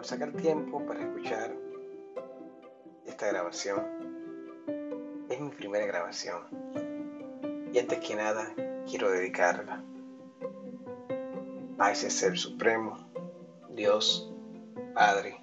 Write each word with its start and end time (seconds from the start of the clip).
por 0.00 0.06
sacar 0.06 0.32
tiempo 0.32 0.82
para 0.86 1.02
escuchar 1.02 1.54
esta 3.04 3.26
grabación. 3.26 3.84
Es 5.28 5.38
mi 5.38 5.50
primera 5.50 5.84
grabación 5.84 6.40
y 7.70 7.78
antes 7.78 7.98
que 7.98 8.16
nada 8.16 8.50
quiero 8.88 9.10
dedicarla 9.10 9.84
a 11.78 11.92
ese 11.92 12.08
Ser 12.08 12.38
Supremo, 12.38 12.96
Dios, 13.68 14.32
Padre. 14.94 15.38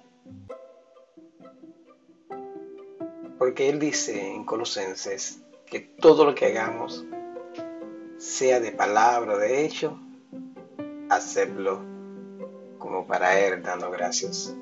Porque 3.38 3.68
Él 3.68 3.78
dice 3.78 4.34
en 4.34 4.44
Colosenses 4.44 5.40
que 5.66 5.78
todo 5.78 6.24
lo 6.24 6.34
que 6.34 6.46
hagamos, 6.46 7.06
sea 8.16 8.58
de 8.58 8.72
palabra 8.72 9.34
o 9.34 9.38
de 9.38 9.64
hecho, 9.64 10.00
hacerlo 11.10 11.97
como 12.78 13.06
para 13.06 13.38
Él 13.38 13.62
dando 13.62 13.90
gracias. 13.90 14.54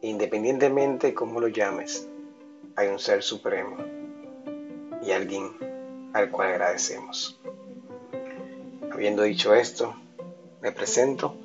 Independientemente 0.00 1.14
cómo 1.14 1.40
lo 1.40 1.48
llames, 1.48 2.08
hay 2.76 2.88
un 2.88 2.98
ser 2.98 3.22
supremo 3.22 3.76
y 5.02 5.12
alguien 5.12 5.52
al 6.12 6.30
cual 6.30 6.50
agradecemos. 6.50 7.38
Habiendo 8.90 9.22
dicho 9.22 9.54
esto, 9.54 9.94
me 10.60 10.72
presento. 10.72 11.36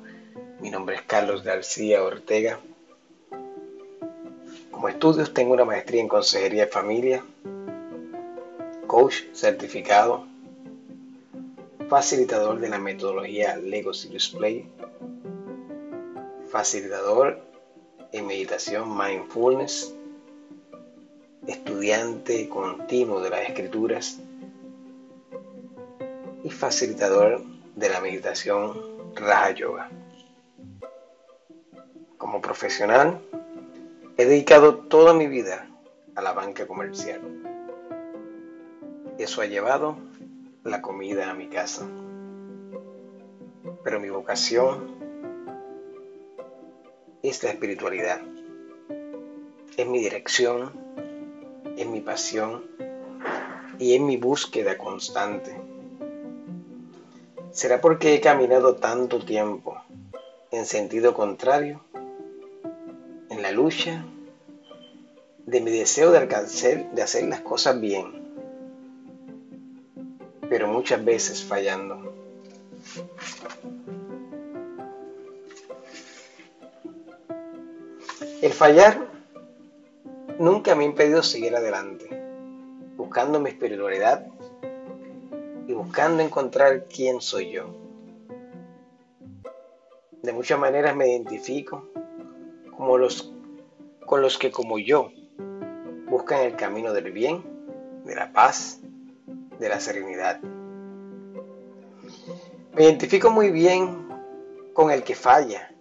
Mi 0.60 0.70
nombre 0.70 0.96
es 0.96 1.02
Carlos 1.02 1.42
García 1.42 2.02
Ortega. 2.02 2.58
Como 4.70 4.88
estudios 4.88 5.32
tengo 5.32 5.54
una 5.54 5.64
maestría 5.64 6.00
en 6.00 6.08
consejería 6.08 6.66
de 6.66 6.70
familia, 6.70 7.24
coach 8.86 9.22
certificado, 9.32 10.26
facilitador 11.88 12.60
de 12.60 12.68
la 12.68 12.78
metodología 12.78 13.56
Lego 13.56 13.94
Serious 13.94 14.28
Play, 14.28 14.68
facilitador 16.50 17.40
en 18.12 18.26
meditación 18.26 18.96
mindfulness, 18.96 19.94
estudiante 21.46 22.46
continuo 22.48 23.20
de 23.20 23.30
las 23.30 23.48
escrituras 23.48 24.18
y 26.44 26.50
facilitador 26.50 27.42
de 27.74 27.88
la 27.88 28.00
meditación 28.00 28.74
Raja 29.14 29.52
Yoga. 29.52 29.90
Como 32.18 32.42
profesional, 32.42 33.18
he 34.18 34.26
dedicado 34.26 34.74
toda 34.74 35.14
mi 35.14 35.26
vida 35.26 35.66
a 36.14 36.20
la 36.20 36.32
banca 36.32 36.66
comercial. 36.66 37.22
Eso 39.18 39.40
ha 39.40 39.46
llevado 39.46 40.07
la 40.68 40.82
comida 40.82 41.30
a 41.30 41.34
mi 41.34 41.48
casa. 41.48 41.86
Pero 43.82 44.00
mi 44.00 44.10
vocación 44.10 44.96
es 47.22 47.42
la 47.42 47.50
espiritualidad. 47.50 48.20
Es 49.76 49.86
mi 49.86 49.98
dirección, 50.00 50.72
es 51.76 51.86
mi 51.86 52.00
pasión 52.00 52.64
y 53.78 53.94
es 53.94 54.00
mi 54.00 54.16
búsqueda 54.16 54.76
constante. 54.76 55.56
¿Será 57.52 57.80
porque 57.80 58.14
he 58.14 58.20
caminado 58.20 58.76
tanto 58.76 59.24
tiempo 59.24 59.76
en 60.50 60.66
sentido 60.66 61.14
contrario? 61.14 61.82
En 63.30 63.42
la 63.42 63.52
lucha 63.52 64.04
de 65.46 65.60
mi 65.60 65.70
deseo 65.70 66.10
de 66.10 66.18
alcanzar, 66.18 66.90
de 66.92 67.02
hacer 67.02 67.24
las 67.24 67.40
cosas 67.40 67.80
bien 67.80 68.17
pero 70.48 70.66
muchas 70.66 71.04
veces 71.04 71.44
fallando. 71.44 72.14
El 78.40 78.52
fallar 78.52 79.08
nunca 80.38 80.74
me 80.74 80.84
ha 80.84 80.86
impedido 80.86 81.22
seguir 81.22 81.54
adelante, 81.56 82.08
buscando 82.96 83.40
mi 83.40 83.50
espiritualidad 83.50 84.26
y 85.66 85.72
buscando 85.72 86.22
encontrar 86.22 86.84
quién 86.84 87.20
soy 87.20 87.50
yo. 87.50 87.74
De 90.22 90.32
muchas 90.32 90.58
maneras 90.58 90.94
me 90.94 91.10
identifico 91.10 91.88
como 92.76 92.96
los, 92.96 93.32
con 94.06 94.22
los 94.22 94.38
que 94.38 94.50
como 94.50 94.78
yo 94.78 95.10
buscan 96.08 96.42
el 96.42 96.56
camino 96.56 96.92
del 96.92 97.12
bien, 97.12 97.42
de 98.04 98.14
la 98.14 98.32
paz 98.32 98.80
de 99.58 99.68
la 99.68 99.80
serenidad. 99.80 100.40
Me 102.74 102.84
identifico 102.84 103.30
muy 103.30 103.50
bien 103.50 104.08
con 104.72 104.90
el 104.90 105.02
que 105.02 105.14
falla, 105.14 105.74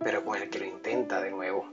pero 0.00 0.24
con 0.24 0.36
el 0.36 0.50
que 0.50 0.58
lo 0.58 0.64
intenta 0.64 1.20
de 1.20 1.30
nuevo. 1.30 1.64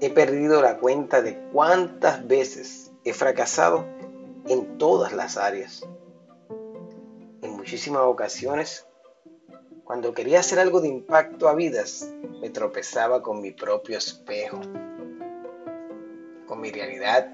He 0.00 0.10
perdido 0.10 0.60
la 0.60 0.78
cuenta 0.78 1.22
de 1.22 1.38
cuántas 1.52 2.26
veces 2.26 2.92
he 3.04 3.12
fracasado 3.12 3.86
en 4.46 4.78
todas 4.78 5.12
las 5.12 5.36
áreas. 5.36 5.86
En 7.42 7.52
muchísimas 7.52 8.02
ocasiones, 8.02 8.86
cuando 9.84 10.12
quería 10.12 10.40
hacer 10.40 10.58
algo 10.58 10.80
de 10.80 10.88
impacto 10.88 11.48
a 11.48 11.54
vidas, 11.54 12.12
me 12.40 12.50
tropezaba 12.50 13.22
con 13.22 13.40
mi 13.40 13.52
propio 13.52 13.98
espejo, 13.98 14.60
con 16.46 16.60
mi 16.60 16.70
realidad, 16.70 17.32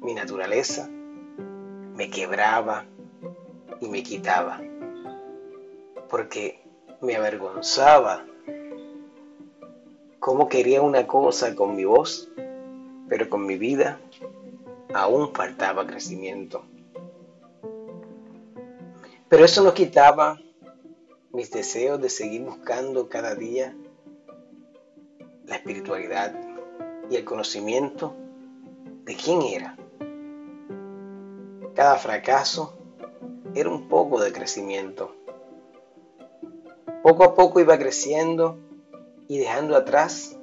mi 0.00 0.14
naturaleza 0.14 0.88
me 1.94 2.10
quebraba 2.10 2.86
y 3.80 3.88
me 3.88 4.02
quitaba, 4.02 4.60
porque 6.08 6.62
me 7.00 7.16
avergonzaba 7.16 8.24
cómo 10.18 10.48
quería 10.48 10.82
una 10.82 11.06
cosa 11.06 11.54
con 11.54 11.76
mi 11.76 11.84
voz, 11.84 12.30
pero 13.08 13.28
con 13.28 13.44
mi 13.44 13.58
vida 13.58 14.00
aún 14.94 15.34
faltaba 15.34 15.86
crecimiento. 15.86 16.64
Pero 19.28 19.44
eso 19.44 19.62
no 19.62 19.74
quitaba 19.74 20.38
mis 21.32 21.50
deseos 21.50 22.00
de 22.00 22.10
seguir 22.10 22.42
buscando 22.42 23.08
cada 23.08 23.34
día 23.34 23.74
la 25.46 25.56
espiritualidad 25.56 26.38
y 27.10 27.16
el 27.16 27.24
conocimiento 27.24 28.14
de 29.04 29.16
quién 29.16 29.42
era 29.42 29.76
cada 31.74 31.96
fracaso 31.96 32.74
era 33.54 33.68
un 33.68 33.88
poco 33.88 34.20
de 34.20 34.32
crecimiento. 34.32 35.14
Poco 37.02 37.24
a 37.24 37.34
poco 37.34 37.60
iba 37.60 37.78
creciendo 37.78 38.58
y 39.28 39.38
dejando 39.38 39.76
atrás 39.76 40.36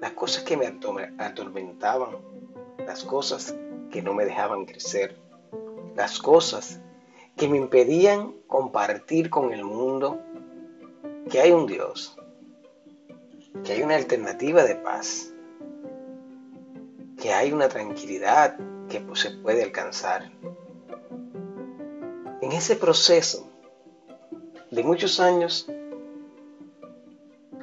las 0.00 0.12
cosas 0.12 0.44
que 0.44 0.56
me 0.56 0.66
atormentaban, 1.18 2.10
las 2.78 3.04
cosas 3.04 3.54
que 3.90 4.02
no 4.02 4.14
me 4.14 4.24
dejaban 4.24 4.64
crecer, 4.64 5.18
las 5.96 6.18
cosas 6.18 6.80
que 7.36 7.48
me 7.48 7.58
impedían 7.58 8.34
compartir 8.46 9.30
con 9.30 9.52
el 9.52 9.64
mundo 9.64 10.20
que 11.30 11.40
hay 11.40 11.52
un 11.52 11.66
Dios, 11.66 12.16
que 13.64 13.72
hay 13.72 13.82
una 13.82 13.96
alternativa 13.96 14.64
de 14.64 14.76
paz, 14.76 15.32
que 17.20 17.32
hay 17.32 17.52
una 17.52 17.68
tranquilidad 17.68 18.56
que 18.90 19.02
se 19.14 19.30
puede 19.30 19.62
alcanzar. 19.62 20.30
En 22.42 22.52
ese 22.52 22.74
proceso 22.74 23.48
de 24.70 24.82
muchos 24.82 25.20
años, 25.20 25.66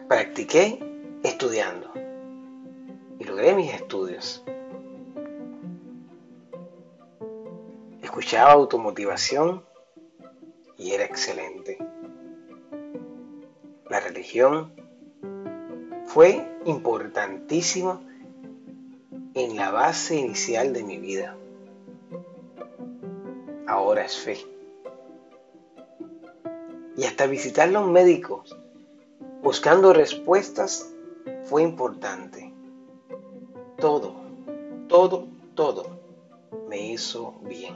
practiqué 0.07 0.79
estudiando 1.23 1.91
y 3.19 3.25
logré 3.25 3.53
mis 3.53 3.73
estudios. 3.73 4.43
Escuchaba 8.01 8.53
automotivación 8.53 9.65
y 10.77 10.91
era 10.91 11.03
excelente. 11.03 11.77
La 13.89 13.99
religión 13.99 14.71
fue 16.05 16.47
importantísima 16.65 18.06
en 19.37 19.55
la 19.55 19.71
base 19.71 20.15
inicial 20.15 20.73
de 20.73 20.83
mi 20.83 20.97
vida. 20.97 21.37
Ahora 23.67 24.05
es 24.05 24.17
fe. 24.17 24.37
Y 26.95 27.03
hasta 27.03 27.27
visitar 27.27 27.73
a 27.75 27.79
un 27.79 27.91
médico 27.91 28.43
buscando 29.43 29.93
respuestas 29.93 30.91
fue 31.43 31.61
importante. 31.61 32.51
Todo, 33.77 34.15
todo, 34.87 35.27
todo 35.53 35.99
me 36.67 36.93
hizo 36.93 37.33
bien. 37.43 37.75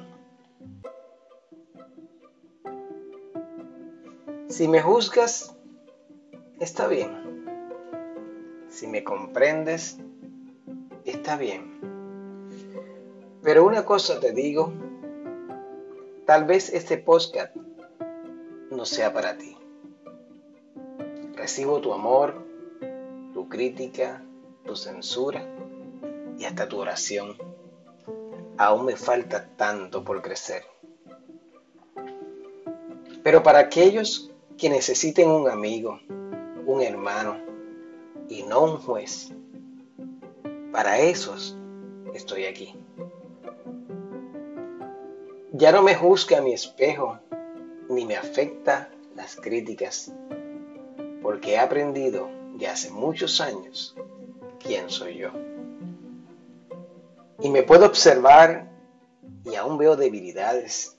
Si 4.49 4.67
me 4.67 4.81
juzgas, 4.81 5.55
está 6.59 6.87
bien. 6.87 7.45
Si 8.69 8.87
me 8.87 9.03
comprendes, 9.03 9.97
está 11.21 11.37
bien. 11.37 11.79
Pero 13.43 13.63
una 13.63 13.85
cosa 13.85 14.19
te 14.19 14.31
digo, 14.31 14.73
tal 16.25 16.45
vez 16.45 16.73
este 16.73 16.97
podcast 16.97 17.55
no 18.71 18.85
sea 18.85 19.13
para 19.13 19.37
ti. 19.37 19.55
Recibo 21.35 21.79
tu 21.79 21.93
amor, 21.93 22.43
tu 23.35 23.47
crítica, 23.47 24.23
tu 24.65 24.75
censura 24.75 25.45
y 26.39 26.45
hasta 26.45 26.67
tu 26.67 26.79
oración. 26.79 27.37
Aún 28.57 28.85
me 28.85 28.95
falta 28.95 29.47
tanto 29.55 30.03
por 30.03 30.23
crecer. 30.23 30.63
Pero 33.21 33.43
para 33.43 33.59
aquellos 33.59 34.31
que 34.57 34.71
necesiten 34.71 35.29
un 35.29 35.47
amigo, 35.47 35.99
un 36.65 36.81
hermano 36.81 37.37
y 38.27 38.41
no 38.41 38.63
un 38.63 38.77
juez, 38.79 39.31
para 40.71 40.99
esos 40.99 41.57
estoy 42.13 42.45
aquí. 42.45 42.75
Ya 45.51 45.71
no 45.71 45.81
me 45.81 45.95
juzga 45.95 46.41
mi 46.41 46.53
espejo, 46.53 47.19
ni 47.89 48.05
me 48.05 48.15
afecta 48.15 48.89
las 49.15 49.35
críticas, 49.35 50.13
porque 51.21 51.53
he 51.53 51.59
aprendido 51.59 52.29
ya 52.57 52.71
hace 52.71 52.89
muchos 52.89 53.41
años 53.41 53.95
quién 54.59 54.89
soy 54.89 55.17
yo. 55.17 55.31
Y 57.41 57.49
me 57.49 57.63
puedo 57.63 57.85
observar 57.85 58.71
y 59.43 59.55
aún 59.55 59.77
veo 59.77 59.95
debilidades, 59.95 60.97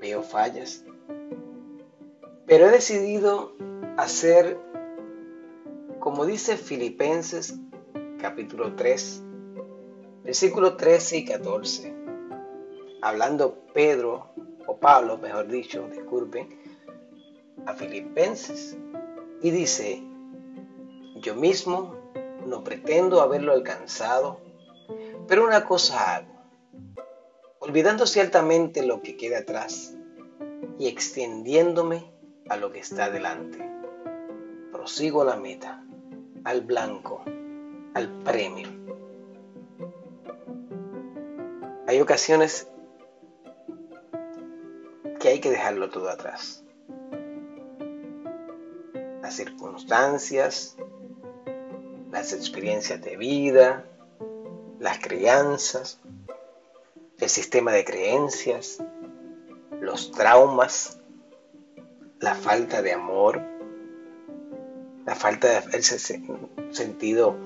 veo 0.00 0.22
fallas, 0.22 0.84
pero 2.46 2.66
he 2.66 2.70
decidido 2.70 3.54
hacer, 3.96 4.58
como 6.00 6.26
dice 6.26 6.56
Filipenses 6.56 7.54
capítulo 8.20 8.74
3, 8.74 9.22
versículos 10.24 10.76
13 10.76 11.18
y 11.18 11.24
14, 11.24 11.94
hablando 13.00 13.64
Pedro, 13.72 14.28
o 14.66 14.76
Pablo, 14.76 15.16
mejor 15.16 15.48
dicho, 15.48 15.88
disculpen, 15.88 16.48
a 17.66 17.74
Filipenses, 17.74 18.76
y 19.40 19.50
dice, 19.50 20.02
yo 21.16 21.34
mismo 21.34 21.96
no 22.46 22.62
pretendo 22.62 23.22
haberlo 23.22 23.52
alcanzado, 23.52 24.40
pero 25.26 25.44
una 25.44 25.64
cosa 25.64 26.16
hago, 26.16 26.34
olvidando 27.58 28.06
ciertamente 28.06 28.84
lo 28.84 29.00
que 29.00 29.16
queda 29.16 29.38
atrás 29.38 29.96
y 30.78 30.88
extendiéndome 30.88 32.12
a 32.48 32.56
lo 32.56 32.70
que 32.70 32.80
está 32.80 33.10
delante. 33.10 33.58
Prosigo 34.72 35.24
la 35.24 35.36
meta, 35.36 35.84
al 36.44 36.62
blanco, 36.62 37.24
al 37.94 38.08
premio. 38.22 38.68
Hay 41.86 42.00
ocasiones 42.00 42.68
que 45.18 45.28
hay 45.28 45.40
que 45.40 45.50
dejarlo 45.50 45.90
todo 45.90 46.08
atrás. 46.08 46.64
Las 49.22 49.34
circunstancias, 49.34 50.76
las 52.10 52.32
experiencias 52.32 53.00
de 53.02 53.16
vida, 53.16 53.84
las 54.78 54.98
crianzas, 54.98 56.00
el 57.18 57.28
sistema 57.28 57.72
de 57.72 57.84
creencias, 57.84 58.82
los 59.80 60.10
traumas, 60.10 60.98
la 62.20 62.34
falta 62.34 62.82
de 62.82 62.92
amor, 62.92 63.42
la 65.06 65.14
falta 65.14 65.60
de 65.60 65.82
sentido 66.70 67.36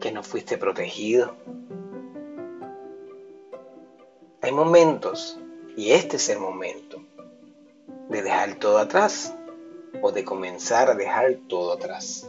que 0.00 0.12
no 0.12 0.22
fuiste 0.22 0.58
protegido. 0.58 1.34
Hay 4.42 4.52
momentos, 4.52 5.38
y 5.76 5.92
este 5.92 6.16
es 6.16 6.28
el 6.28 6.38
momento, 6.38 7.02
de 8.08 8.22
dejar 8.22 8.54
todo 8.54 8.78
atrás 8.78 9.34
o 10.00 10.12
de 10.12 10.24
comenzar 10.24 10.90
a 10.90 10.94
dejar 10.94 11.36
todo 11.48 11.72
atrás. 11.72 12.28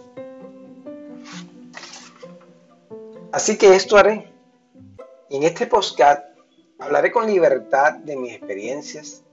Así 3.31 3.57
que 3.57 3.75
esto 3.75 3.95
haré. 3.97 4.33
En 5.29 5.43
este 5.43 5.67
podcast 5.67 6.25
hablaré 6.79 7.11
con 7.11 7.27
libertad 7.27 7.93
de 7.93 8.15
mis 8.15 8.33
experiencias, 8.33 9.23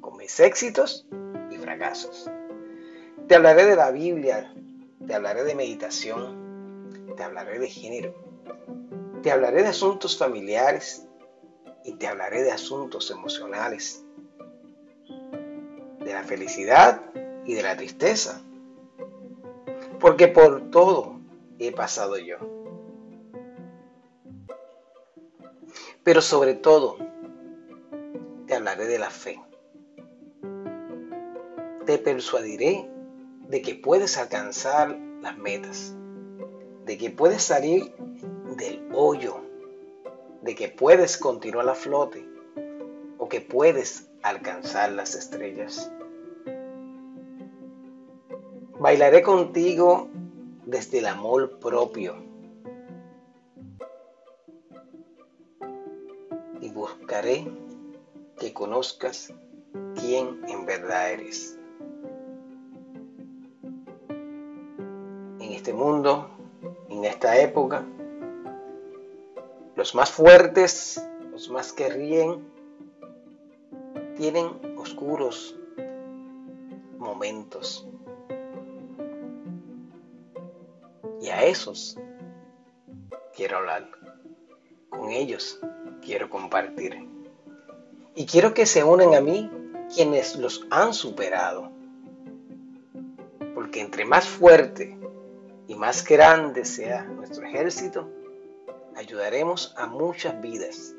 con 0.00 0.16
mis 0.18 0.38
éxitos 0.38 1.06
y 1.50 1.56
fracasos. 1.56 2.30
Te 3.26 3.34
hablaré 3.34 3.64
de 3.64 3.76
la 3.76 3.90
Biblia, 3.90 4.52
te 5.06 5.14
hablaré 5.14 5.44
de 5.44 5.54
meditación, 5.54 6.37
te 7.18 7.24
hablaré 7.24 7.58
de 7.58 7.66
género, 7.66 8.14
te 9.24 9.32
hablaré 9.32 9.62
de 9.62 9.70
asuntos 9.70 10.16
familiares 10.16 11.04
y 11.82 11.94
te 11.94 12.06
hablaré 12.06 12.44
de 12.44 12.52
asuntos 12.52 13.10
emocionales, 13.10 14.04
de 15.98 16.12
la 16.12 16.22
felicidad 16.22 17.02
y 17.44 17.54
de 17.54 17.62
la 17.62 17.76
tristeza, 17.76 18.40
porque 19.98 20.28
por 20.28 20.70
todo 20.70 21.18
he 21.58 21.72
pasado 21.72 22.18
yo. 22.18 22.36
Pero 26.04 26.22
sobre 26.22 26.54
todo, 26.54 26.98
te 28.46 28.54
hablaré 28.54 28.86
de 28.86 29.00
la 29.00 29.10
fe. 29.10 29.42
Te 31.84 31.98
persuadiré 31.98 32.88
de 33.48 33.60
que 33.60 33.74
puedes 33.74 34.16
alcanzar 34.18 34.96
las 35.20 35.36
metas, 35.36 35.97
de 36.88 36.96
que 36.96 37.10
puedes 37.10 37.42
salir 37.42 37.94
del 38.56 38.88
hoyo, 38.94 39.42
de 40.40 40.54
que 40.54 40.68
puedes 40.68 41.18
continuar 41.18 41.68
a 41.68 41.74
flote 41.74 42.26
o 43.18 43.28
que 43.28 43.42
puedes 43.42 44.08
alcanzar 44.22 44.92
las 44.92 45.14
estrellas. 45.14 45.92
Bailaré 48.80 49.20
contigo 49.20 50.08
desde 50.64 51.00
el 51.00 51.08
amor 51.08 51.58
propio 51.58 52.16
y 56.62 56.70
buscaré 56.70 57.52
que 58.38 58.54
conozcas 58.54 59.34
quién 59.94 60.40
en 60.48 60.64
verdad 60.64 61.12
eres. 61.12 61.58
En 65.38 65.52
este 65.52 65.74
mundo, 65.74 66.37
en 66.98 67.04
esta 67.04 67.38
época, 67.38 67.86
los 69.76 69.94
más 69.94 70.10
fuertes, 70.10 71.00
los 71.30 71.48
más 71.48 71.72
que 71.72 71.88
ríen, 71.88 72.44
tienen 74.16 74.50
oscuros 74.76 75.56
momentos. 76.98 77.86
Y 81.20 81.28
a 81.28 81.44
esos 81.44 81.96
quiero 83.36 83.58
hablar. 83.58 83.88
Con 84.90 85.10
ellos 85.10 85.60
quiero 86.02 86.28
compartir. 86.28 87.06
Y 88.16 88.26
quiero 88.26 88.54
que 88.54 88.66
se 88.66 88.82
unan 88.82 89.14
a 89.14 89.20
mí 89.20 89.48
quienes 89.94 90.34
los 90.34 90.66
han 90.70 90.92
superado. 90.92 91.70
Porque 93.54 93.82
entre 93.82 94.04
más 94.04 94.26
fuerte 94.26 94.98
y 95.68 95.74
más 95.74 96.02
grande 96.02 96.64
sea 96.64 97.04
nuestro 97.04 97.46
ejército, 97.46 98.08
ayudaremos 98.96 99.74
a 99.76 99.86
muchas 99.86 100.40
vidas 100.40 100.94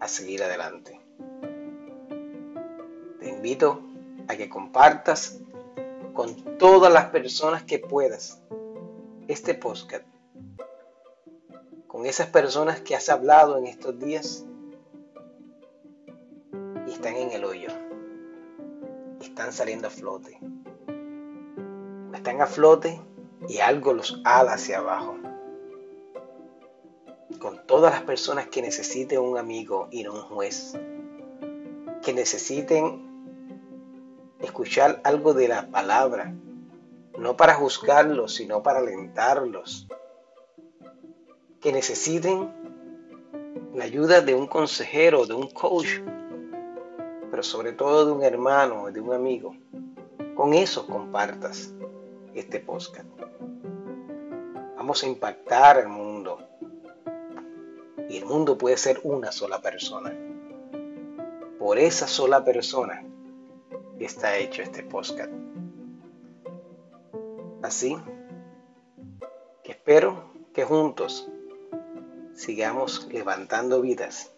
a 0.00 0.08
seguir 0.08 0.42
adelante. 0.42 0.98
Te 3.20 3.28
invito 3.28 3.82
a 4.26 4.36
que 4.36 4.48
compartas 4.48 5.38
con 6.14 6.56
todas 6.56 6.90
las 6.90 7.10
personas 7.10 7.62
que 7.62 7.78
puedas 7.78 8.40
este 9.28 9.52
podcast, 9.52 10.04
con 11.86 12.06
esas 12.06 12.28
personas 12.28 12.80
que 12.80 12.96
has 12.96 13.10
hablado 13.10 13.58
en 13.58 13.66
estos 13.66 13.98
días 13.98 14.46
y 16.86 16.90
están 16.90 17.16
en 17.16 17.32
el 17.32 17.44
hoyo, 17.44 17.68
están 19.20 19.52
saliendo 19.52 19.88
a 19.88 19.90
flote, 19.90 20.38
están 22.14 22.40
a 22.40 22.46
flote 22.46 22.98
y 23.48 23.58
algo 23.58 23.92
los 23.92 24.20
ala 24.24 24.54
hacia 24.54 24.78
abajo 24.78 25.16
con 27.44 27.66
todas 27.66 27.92
las 27.92 28.02
personas 28.02 28.48
que 28.48 28.62
necesiten 28.62 29.20
un 29.20 29.36
amigo 29.36 29.88
y 29.90 30.02
no 30.02 30.14
un 30.14 30.22
juez, 30.22 30.78
que 32.02 32.14
necesiten 32.14 33.02
escuchar 34.40 35.00
algo 35.04 35.34
de 35.34 35.48
la 35.48 35.66
palabra, 35.70 36.34
no 37.18 37.36
para 37.36 37.54
juzgarlos, 37.54 38.34
sino 38.34 38.62
para 38.62 38.78
alentarlos, 38.78 39.86
que 41.60 41.72
necesiten 41.72 42.50
la 43.74 43.84
ayuda 43.84 44.20
de 44.20 44.34
un 44.34 44.46
consejero, 44.46 45.26
de 45.26 45.34
un 45.34 45.50
coach, 45.50 46.00
pero 47.30 47.42
sobre 47.42 47.72
todo 47.72 48.06
de 48.06 48.12
un 48.12 48.22
hermano, 48.22 48.90
de 48.90 49.00
un 49.00 49.12
amigo. 49.12 49.54
Con 50.34 50.54
eso 50.54 50.86
compartas 50.86 51.74
este 52.34 52.60
podcast. 52.60 53.06
Vamos 54.84 55.02
a 55.02 55.06
impactar 55.06 55.78
el 55.78 55.88
mundo. 55.88 56.46
Y 58.10 58.18
el 58.18 58.26
mundo 58.26 58.58
puede 58.58 58.76
ser 58.76 59.00
una 59.02 59.32
sola 59.32 59.62
persona. 59.62 60.12
Por 61.58 61.78
esa 61.78 62.06
sola 62.06 62.44
persona 62.44 63.02
está 63.98 64.36
hecho 64.36 64.60
este 64.60 64.82
podcast. 64.82 65.32
Así 67.62 67.96
que 69.62 69.72
espero 69.72 70.34
que 70.52 70.64
juntos 70.64 71.30
sigamos 72.34 73.08
levantando 73.10 73.80
vidas 73.80 74.32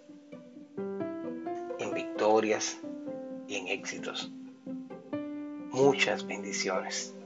en 1.81 1.93
victorias 1.93 2.79
y 3.49 3.57
en 3.57 3.67
éxitos. 3.67 4.31
Muchas 5.73 6.25
bendiciones. 6.25 7.17